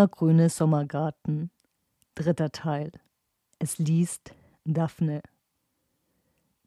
[0.00, 1.50] immergrüne Sommergarten.
[2.14, 2.90] Dritter Teil.
[3.58, 4.34] Es liest
[4.64, 5.20] Daphne.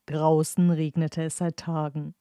[0.05, 2.13] Draußen regnete es seit Tagen.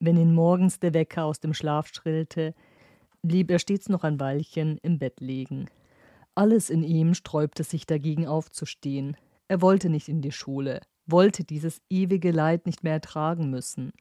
[0.00, 2.54] Wenn ihn morgens der Wecker aus dem Schlaf schrillte,
[3.22, 5.70] blieb er stets noch ein Weilchen im Bett liegen.
[6.34, 9.16] Alles in ihm sträubte sich dagegen aufzustehen.
[9.48, 13.94] Er wollte nicht in die Schule, wollte dieses ewige Leid nicht mehr ertragen müssen.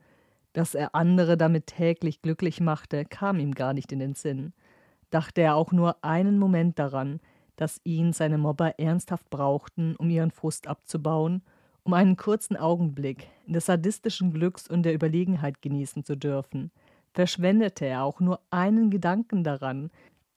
[0.52, 4.52] Dass er andere damit täglich glücklich machte, kam ihm gar nicht in den Sinn.
[5.14, 7.20] Dachte er auch nur einen Moment daran,
[7.56, 11.44] dass ihn seine Mobber ernsthaft brauchten, um ihren Frust abzubauen,
[11.84, 16.72] um einen kurzen Augenblick des sadistischen Glücks und der Überlegenheit genießen zu dürfen,
[17.14, 19.92] verschwendete er auch nur einen Gedanken daran,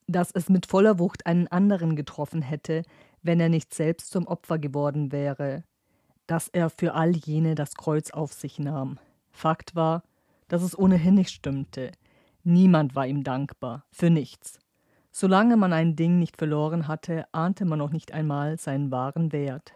[0.09, 2.83] dass es mit voller Wucht einen anderen getroffen hätte,
[3.23, 5.65] wenn er nicht selbst zum Opfer geworden wäre,
[6.27, 8.99] dass er für all jene das Kreuz auf sich nahm.
[9.31, 10.03] Fakt war,
[10.49, 11.93] dass es ohnehin nicht stimmte.
[12.45, 14.59] Niemand war ihm dankbar, für nichts.
[15.19, 19.73] Solange man ein Ding nicht verloren hatte, ahnte man noch nicht einmal seinen wahren Wert.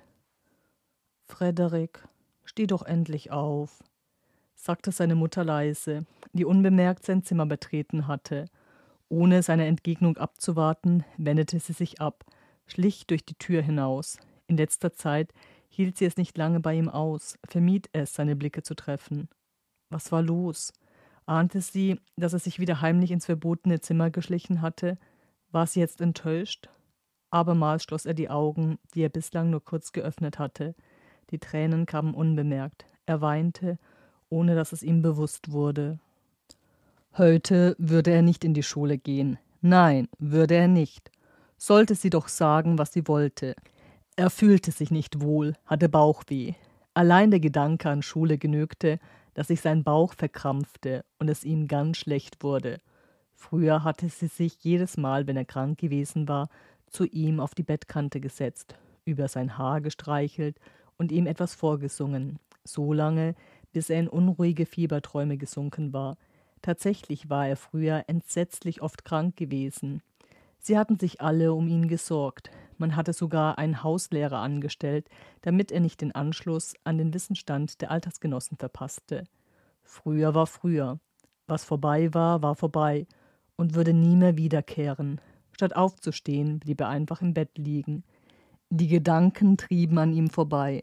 [1.29, 2.07] Frederik,
[2.45, 3.83] steh doch endlich auf,
[4.55, 8.51] sagte seine Mutter leise, die unbemerkt sein Zimmer betreten hatte.
[9.09, 12.27] Ohne seine Entgegnung abzuwarten, wendete sie sich ab,
[12.67, 14.19] schlich durch die Tür hinaus.
[14.47, 15.33] In letzter Zeit
[15.71, 19.31] hielt sie es nicht lange bei ihm aus, vermied es, seine Blicke zu treffen.
[19.89, 20.75] Was war los?
[21.25, 24.99] Ahnte sie, dass er sich wieder heimlich ins verbotene Zimmer geschlichen hatte,
[25.53, 26.69] war sie jetzt enttäuscht?
[27.31, 30.75] Abermals schloss er die Augen, die er bislang nur kurz geöffnet hatte.
[31.31, 32.85] Die Tränen kamen unbemerkt.
[33.07, 33.79] Er weinte,
[34.29, 35.99] ohne dass es ihm bewusst wurde.
[37.17, 39.39] Heute würde er nicht in die Schule gehen.
[39.61, 41.11] Nein, würde er nicht.
[41.57, 43.55] Sollte sie doch sagen, was sie wollte.
[44.17, 46.55] Er fühlte sich nicht wohl, hatte Bauchweh.
[46.95, 48.99] Allein der Gedanke an Schule genügte,
[49.35, 52.81] dass sich sein Bauch verkrampfte und es ihm ganz schlecht wurde.
[53.41, 56.51] Früher hatte sie sich jedes Mal, wenn er krank gewesen war,
[56.87, 60.61] zu ihm auf die Bettkante gesetzt, über sein Haar gestreichelt
[60.99, 63.35] und ihm etwas vorgesungen, so lange,
[63.73, 66.19] bis er in unruhige Fieberträume gesunken war.
[66.61, 70.03] Tatsächlich war er früher entsetzlich oft krank gewesen.
[70.59, 72.51] Sie hatten sich alle um ihn gesorgt.
[72.77, 75.09] Man hatte sogar einen Hauslehrer angestellt,
[75.41, 79.25] damit er nicht den Anschluss an den Wissensstand der Altersgenossen verpasste.
[79.83, 81.01] Früher war früher.
[81.47, 83.07] Was vorbei war, war vorbei,
[83.61, 85.21] und würde nie mehr wiederkehren.
[85.53, 88.05] Statt aufzustehen, blieb er einfach im Bett liegen.
[88.71, 90.81] Die Gedanken trieben an ihm vorbei.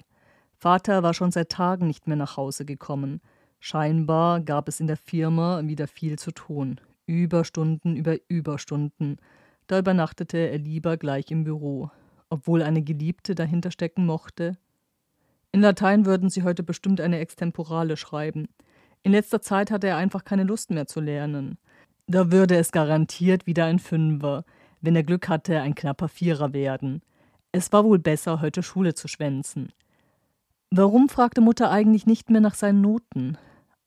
[0.60, 3.20] Vater war schon seit Tagen nicht mehr nach Hause gekommen.
[3.60, 6.80] Scheinbar gab es in der Firma wieder viel zu tun.
[7.08, 9.18] Überstunden über Überstunden.
[9.66, 11.90] Da übernachtete er lieber gleich im Büro,
[12.30, 14.56] obwohl eine Geliebte dahinter stecken mochte.
[15.52, 18.50] In Latein würden sie heute bestimmt eine Extemporale schreiben.
[19.02, 21.58] In letzter Zeit hatte er einfach keine Lust mehr zu lernen.
[22.10, 24.46] Da würde es garantiert wieder ein Fünfer,
[24.80, 27.02] wenn er Glück hatte, ein knapper Vierer werden.
[27.52, 29.74] Es war wohl besser, heute Schule zu schwänzen.
[30.72, 33.38] Warum fragte Mutter eigentlich nicht mehr nach seinen Noten?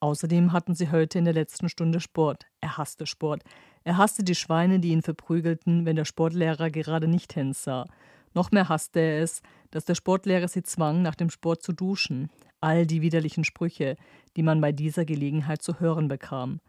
[0.00, 2.44] Außerdem hatten sie heute in der letzten Stunde Sport.
[2.60, 3.42] Er hasste Sport.
[3.84, 7.86] Er hasste die Schweine, die ihn verprügelten, wenn der Sportlehrer gerade nicht hinsah.
[8.34, 12.28] Noch mehr hasste er es, dass der Sportlehrer sie zwang, nach dem Sport zu duschen.
[12.60, 13.96] All die widerlichen Sprüche,
[14.36, 16.60] die man bei dieser Gelegenheit zu hören bekam.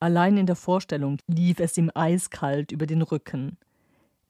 [0.00, 3.56] Allein in der Vorstellung lief es ihm eiskalt über den Rücken.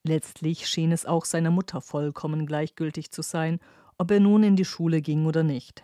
[0.03, 3.61] Letztlich schien es auch seiner Mutter vollkommen gleichgültig zu sein,
[3.99, 5.83] ob er nun in die Schule ging oder nicht.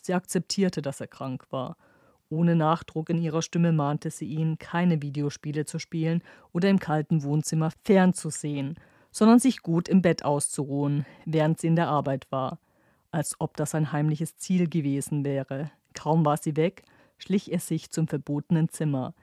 [0.00, 1.76] Sie akzeptierte, dass er krank war.
[2.30, 7.22] Ohne Nachdruck in ihrer Stimme mahnte sie ihn, keine Videospiele zu spielen oder im kalten
[7.22, 8.76] Wohnzimmer fernzusehen,
[9.10, 12.58] sondern sich gut im Bett auszuruhen, während sie in der Arbeit war.
[13.10, 15.70] Als ob das ein heimliches Ziel gewesen wäre.
[15.92, 16.84] Kaum war sie weg,
[17.18, 19.14] schlich er sich zum verbotenen Zimmer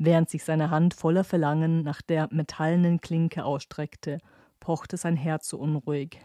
[0.00, 4.18] während sich seine Hand voller Verlangen nach der metallenen Klinke ausstreckte,
[4.58, 6.18] pochte sein Herz so unruhig.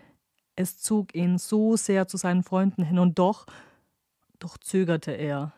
[0.56, 3.46] Es zog ihn so sehr zu seinen Freunden hin, und doch,
[4.40, 5.52] doch zögerte er.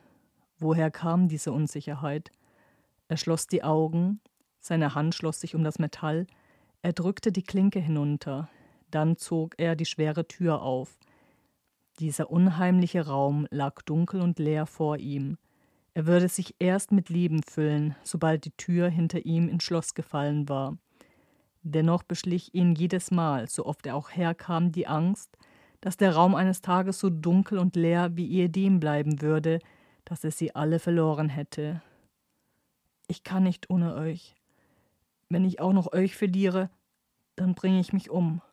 [0.58, 2.32] Woher kam diese Unsicherheit?
[3.08, 4.20] Er schloss die Augen,
[4.60, 6.26] seine Hand schloss sich um das Metall,
[6.82, 8.50] er drückte die Klinke hinunter,
[8.90, 10.98] dann zog er die schwere Tür auf.
[12.00, 15.38] Dieser unheimliche Raum lag dunkel und leer vor ihm.
[15.98, 20.48] Er würde sich erst mit Leben füllen, sobald die Tür hinter ihm ins Schloss gefallen
[20.48, 20.78] war.
[21.64, 25.36] Dennoch beschlich ihn jedes Mal, so oft er auch herkam, die Angst,
[25.82, 29.58] dass der Raum eines Tages so dunkel und leer wie ehedem bleiben würde,
[30.06, 31.82] dass er sie alle verloren hätte.
[33.08, 34.36] Ich kann nicht ohne euch.
[35.30, 36.70] Wenn ich auch noch euch verliere,
[37.36, 38.44] dann bringe ich mich um.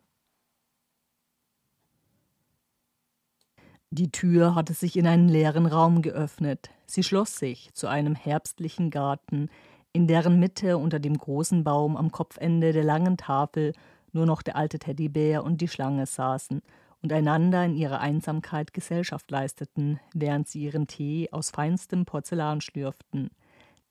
[3.97, 6.69] Die Tür hatte sich in einen leeren Raum geöffnet.
[6.85, 9.49] Sie schloss sich zu einem herbstlichen Garten,
[9.93, 13.73] in deren Mitte unter dem großen Baum am Kopfende der langen Tafel
[14.11, 16.61] nur noch der alte Teddybär und die Schlange saßen
[17.03, 23.31] und einander in ihrer Einsamkeit Gesellschaft leisteten, während sie ihren Tee aus feinstem Porzellan schlürften.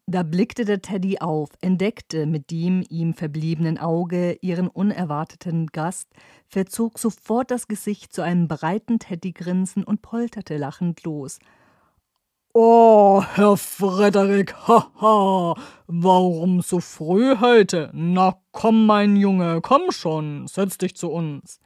[0.05, 6.09] Da blickte der Teddy auf, entdeckte mit dem ihm verbliebenen Auge ihren unerwarteten Gast,
[6.45, 11.39] verzog sofort das Gesicht zu einem breiten Teddygrinsen und polterte lachend los.
[12.53, 15.55] Oh, Herr Frederik, haha,
[15.87, 17.89] warum so früh heute?
[17.93, 21.59] Na komm, mein Junge, komm schon, setz dich zu uns.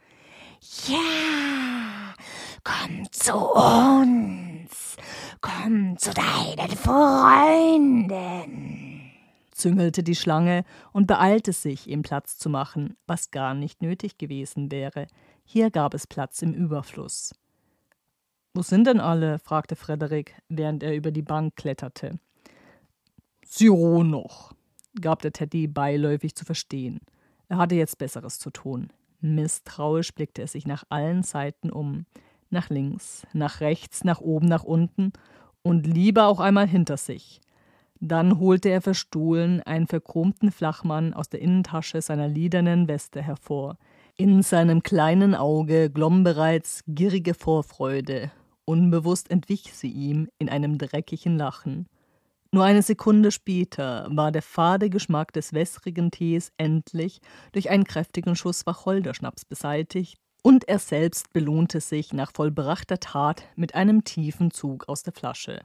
[0.86, 2.14] Ja,
[2.64, 4.47] komm zu uns,
[5.98, 8.20] zu deinen Freunden,
[9.50, 14.70] züngelte die Schlange und beeilte sich, ihm Platz zu machen, was gar nicht nötig gewesen
[14.70, 15.08] wäre.
[15.44, 17.34] Hier gab es Platz im Überfluss.
[18.54, 19.40] Wo sind denn alle?
[19.40, 22.20] fragte Frederik, während er über die Bank kletterte.
[23.44, 24.54] Sie ruhen noch,
[25.00, 27.00] gab der Teddy beiläufig zu verstehen.
[27.48, 28.92] Er hatte jetzt Besseres zu tun.
[29.20, 32.06] Misstrauisch blickte er sich nach allen Seiten um,
[32.50, 35.12] nach links, nach rechts, nach oben, nach unten
[35.68, 37.40] und lieber auch einmal hinter sich.
[38.00, 43.76] Dann holte er verstohlen einen verchromten Flachmann aus der Innentasche seiner liedernen Weste hervor.
[44.16, 48.30] In seinem kleinen Auge glomm bereits gierige Vorfreude.
[48.64, 51.86] Unbewusst entwich sie ihm in einem dreckigen Lachen.
[52.50, 57.20] Nur eine Sekunde später war der fade Geschmack des wässrigen Tees endlich
[57.52, 63.74] durch einen kräftigen Schuss Wacholderschnaps beseitigt, und er selbst belohnte sich nach vollbrachter Tat mit
[63.74, 65.60] einem tiefen Zug aus der Flasche.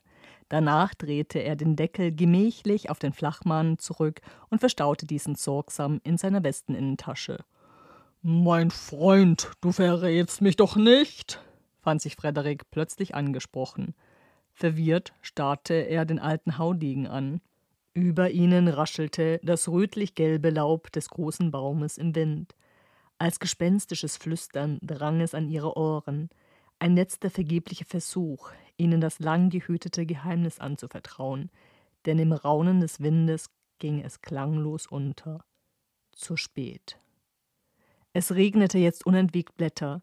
[0.49, 6.17] Danach drehte er den Deckel gemächlich auf den Flachmann zurück und verstaute diesen sorgsam in
[6.17, 7.43] seiner Westeninnentasche.
[8.21, 11.41] Mein Freund, du verrätst mich doch nicht,
[11.81, 13.95] fand sich Frederik plötzlich angesprochen.
[14.53, 17.41] Verwirrt starrte er den alten Haudegen an.
[17.93, 22.55] Über ihnen raschelte das rötlich-gelbe Laub des großen Baumes im Wind.
[23.17, 26.29] Als gespenstisches Flüstern drang es an ihre Ohren.
[26.79, 31.49] Ein letzter vergeblicher Versuch, ihnen das lang gehütete Geheimnis anzuvertrauen,
[32.05, 33.49] denn im Raunen des Windes
[33.79, 35.45] ging es klanglos unter.
[36.11, 36.97] Zu spät.
[38.11, 40.01] Es regnete jetzt unentwegt Blätter,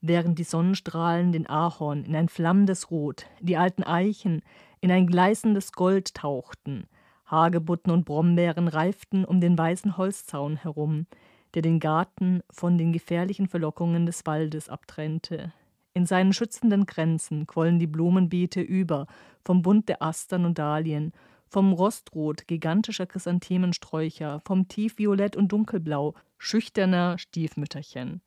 [0.00, 4.42] während die Sonnenstrahlen den Ahorn in ein flammendes Rot, die alten Eichen
[4.80, 6.86] in ein gleißendes Gold tauchten,
[7.24, 11.06] Hagebutten und Brombeeren reiften um den weißen Holzzaun herum,
[11.54, 15.52] der den Garten von den gefährlichen Verlockungen des Waldes abtrennte.
[15.94, 19.06] In seinen schützenden Grenzen quollen die Blumenbeete über,
[19.44, 21.12] vom Bund der Astern und Dahlien,
[21.48, 28.22] vom Rostrot gigantischer Chrysanthemensträucher, vom Tiefviolett und Dunkelblau schüchterner Stiefmütterchen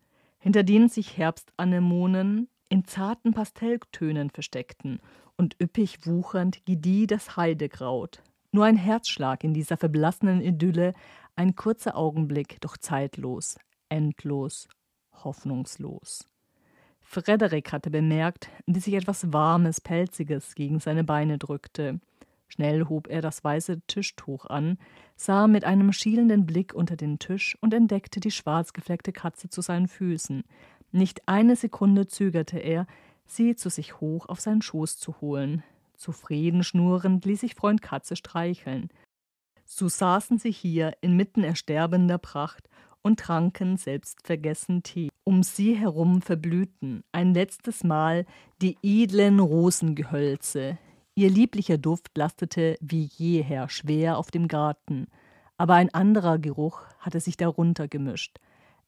[0.46, 5.00] hinter denen sich Herbstanemonen in zarten Pastelltönen versteckten,
[5.38, 8.22] und üppig wuchernd gedieh das Heidekraut.
[8.56, 10.94] Nur ein Herzschlag in dieser verblassenen Idylle,
[11.36, 13.58] ein kurzer Augenblick, doch zeitlos,
[13.90, 14.70] endlos,
[15.12, 16.26] hoffnungslos.
[17.02, 22.00] Frederik hatte bemerkt, wie sich etwas Warmes, Pelziges gegen seine Beine drückte.
[22.48, 24.78] Schnell hob er das weiße Tischtuch an,
[25.18, 29.60] sah mit einem schielenden Blick unter den Tisch und entdeckte die schwarz gefleckte Katze zu
[29.60, 30.46] seinen Füßen.
[30.94, 32.88] Nicht eine Sekunde zögerte er,
[33.26, 35.62] sie zu sich hoch auf seinen Schoß zu holen.
[35.98, 38.90] Zufrieden schnurrend ließ sich Freund Katze streicheln.
[39.66, 42.70] So saßen sie hier inmitten ersterbender Pracht
[43.02, 45.10] und tranken selbstvergessen Tee.
[45.24, 48.26] Um sie herum verblühten ein letztes Mal
[48.62, 50.78] die edlen Rosengehölze,
[51.18, 55.08] Ihr lieblicher Duft lastete wie jeher schwer auf dem Garten,
[55.58, 58.38] aber ein anderer Geruch hatte sich darunter gemischt.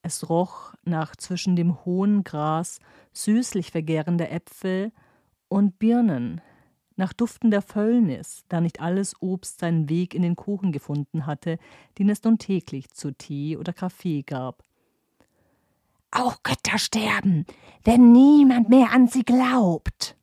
[0.02, 2.80] Es roch nach zwischen dem hohen Gras
[3.14, 4.92] süßlich vergärender Äpfel
[5.48, 6.42] und Birnen,
[6.98, 11.58] nach duftender Fäulnis, da nicht alles Obst seinen Weg in den Kuchen gefunden hatte,
[11.98, 14.64] den es nun täglich zu Tee oder Kaffee gab.
[16.12, 17.46] Auch Götter sterben,
[17.84, 20.18] wenn niemand mehr an sie glaubt,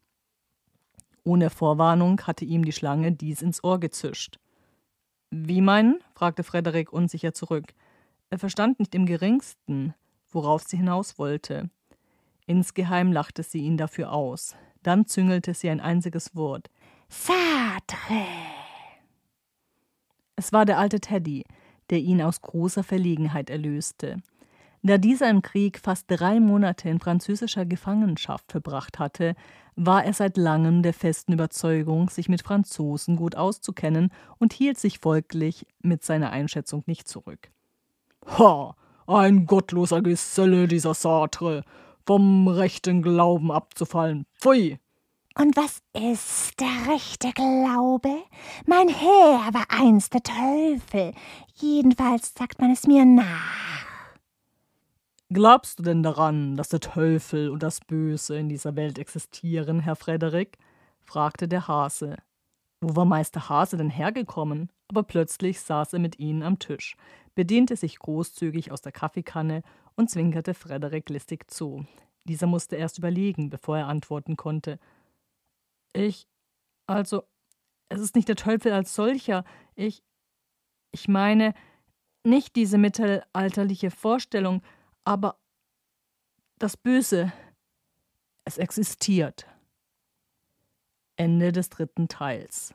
[1.25, 4.39] ohne Vorwarnung hatte ihm die Schlange dies ins Ohr gezischt.
[5.31, 6.01] Wie meinen?
[6.15, 7.73] fragte Frederik unsicher zurück.
[8.29, 9.95] Er verstand nicht im geringsten,
[10.31, 11.71] worauf sie hinaus wollte.
[12.47, 14.55] Insgeheim lachte sie ihn dafür aus.
[14.85, 16.71] Dann züngelte sie ein einziges Wort.
[17.09, 18.27] Satre.
[20.37, 21.45] Es war der alte Teddy,
[21.91, 24.23] der ihn aus großer Verlegenheit erlöste.
[24.83, 29.35] Da dieser im Krieg fast drei Monate in französischer Gefangenschaft verbracht hatte,
[29.77, 34.99] war er seit langem der festen Überzeugung, sich mit Franzosen gut auszukennen und hielt sich
[34.99, 37.51] folglich mit seiner Einschätzung nicht zurück.
[38.39, 38.77] Ha,
[39.07, 41.65] ein gottloser Geselle, dieser Sartre,
[42.07, 44.27] vom rechten Glauben abzufallen.
[44.41, 44.79] Pfui!
[45.37, 48.23] Und was ist der rechte Glaube?
[48.67, 51.13] Mein Herr war einst der Teufel.
[51.55, 54.15] Jedenfalls sagt man es mir nach.
[55.31, 59.97] Glaubst du denn daran, dass der Teufel und das Böse in dieser Welt existieren, Herr
[59.97, 60.59] Frederik?
[61.03, 62.17] fragte der Hase.
[62.81, 64.71] Wo war Meister Hase denn hergekommen?
[64.89, 66.97] Aber plötzlich saß er mit ihnen am Tisch,
[67.35, 69.63] bediente sich großzügig aus der Kaffeekanne
[69.97, 71.87] und zwinkerte Frederik listig zu.
[72.25, 74.79] Dieser musste erst überlegen, bevor er antworten konnte.
[75.93, 76.27] Ich.
[76.87, 77.25] Also,
[77.89, 79.45] es ist nicht der Teufel als solcher.
[79.75, 80.03] Ich.
[80.91, 81.55] Ich meine,
[82.25, 84.63] nicht diese mittelalterliche Vorstellung,
[85.05, 85.39] aber
[86.59, 87.33] das Böse.
[88.45, 89.47] Es existiert.
[91.17, 92.75] Ende des dritten Teils.